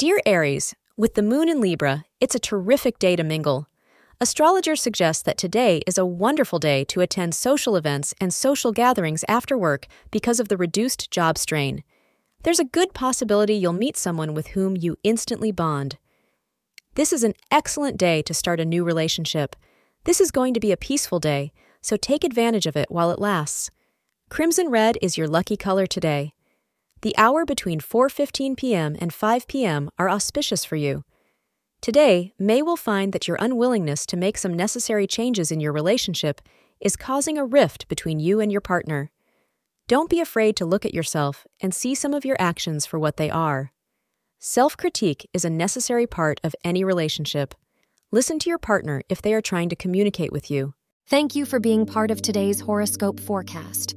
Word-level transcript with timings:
Dear 0.00 0.22
Aries, 0.24 0.74
with 0.96 1.12
the 1.12 1.22
moon 1.22 1.46
in 1.50 1.60
Libra, 1.60 2.06
it's 2.20 2.34
a 2.34 2.38
terrific 2.38 2.98
day 2.98 3.16
to 3.16 3.22
mingle. 3.22 3.68
Astrologers 4.18 4.80
suggest 4.80 5.26
that 5.26 5.36
today 5.36 5.82
is 5.86 5.98
a 5.98 6.06
wonderful 6.06 6.58
day 6.58 6.84
to 6.84 7.02
attend 7.02 7.34
social 7.34 7.76
events 7.76 8.14
and 8.18 8.32
social 8.32 8.72
gatherings 8.72 9.26
after 9.28 9.58
work 9.58 9.86
because 10.10 10.40
of 10.40 10.48
the 10.48 10.56
reduced 10.56 11.10
job 11.10 11.36
strain. 11.36 11.84
There's 12.44 12.58
a 12.58 12.64
good 12.64 12.94
possibility 12.94 13.52
you'll 13.56 13.74
meet 13.74 13.98
someone 13.98 14.32
with 14.32 14.46
whom 14.46 14.74
you 14.74 14.96
instantly 15.04 15.52
bond. 15.52 15.98
This 16.94 17.12
is 17.12 17.22
an 17.22 17.34
excellent 17.50 17.98
day 17.98 18.22
to 18.22 18.32
start 18.32 18.58
a 18.58 18.64
new 18.64 18.84
relationship. 18.84 19.54
This 20.04 20.18
is 20.18 20.30
going 20.30 20.54
to 20.54 20.60
be 20.60 20.72
a 20.72 20.78
peaceful 20.78 21.20
day, 21.20 21.52
so 21.82 21.98
take 21.98 22.24
advantage 22.24 22.64
of 22.64 22.74
it 22.74 22.90
while 22.90 23.10
it 23.10 23.18
lasts. 23.18 23.70
Crimson 24.30 24.70
red 24.70 24.96
is 25.02 25.18
your 25.18 25.28
lucky 25.28 25.58
color 25.58 25.86
today. 25.86 26.32
The 27.02 27.16
hour 27.16 27.46
between 27.46 27.80
4:15 27.80 28.56
p.m. 28.56 28.96
and 28.98 29.12
5 29.12 29.46
p.m. 29.46 29.90
are 29.98 30.10
auspicious 30.10 30.64
for 30.66 30.76
you. 30.76 31.04
Today, 31.80 32.34
May 32.38 32.60
will 32.60 32.76
find 32.76 33.14
that 33.14 33.26
your 33.26 33.38
unwillingness 33.40 34.04
to 34.06 34.18
make 34.18 34.36
some 34.36 34.52
necessary 34.52 35.06
changes 35.06 35.50
in 35.50 35.60
your 35.60 35.72
relationship 35.72 36.42
is 36.78 36.96
causing 36.96 37.38
a 37.38 37.44
rift 37.44 37.88
between 37.88 38.20
you 38.20 38.38
and 38.38 38.52
your 38.52 38.60
partner. 38.60 39.10
Don't 39.88 40.10
be 40.10 40.20
afraid 40.20 40.56
to 40.56 40.66
look 40.66 40.84
at 40.84 40.92
yourself 40.92 41.46
and 41.60 41.74
see 41.74 41.94
some 41.94 42.12
of 42.12 42.26
your 42.26 42.36
actions 42.38 42.84
for 42.84 42.98
what 42.98 43.16
they 43.16 43.30
are. 43.30 43.72
Self 44.38 44.76
critique 44.76 45.28
is 45.32 45.44
a 45.44 45.50
necessary 45.50 46.06
part 46.06 46.38
of 46.44 46.54
any 46.62 46.84
relationship. 46.84 47.54
Listen 48.12 48.38
to 48.40 48.50
your 48.50 48.58
partner 48.58 49.02
if 49.08 49.22
they 49.22 49.32
are 49.32 49.40
trying 49.40 49.70
to 49.70 49.76
communicate 49.76 50.32
with 50.32 50.50
you. 50.50 50.74
Thank 51.06 51.34
you 51.34 51.46
for 51.46 51.60
being 51.60 51.86
part 51.86 52.10
of 52.10 52.20
today's 52.20 52.60
horoscope 52.60 53.20
forecast. 53.20 53.96